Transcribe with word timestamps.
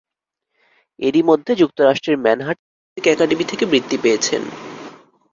এরই 0.99 1.23
মধ্যে 1.23 1.51
যুক্তরাষ্ট্রের 1.55 2.17
ম্যানহাটন 2.17 2.65
মিউজিক 2.67 3.05
একাডেমি 3.07 3.45
থেকে 3.45 3.63
বৃত্তি 3.65 3.97
পেয়েছেন। 4.03 4.41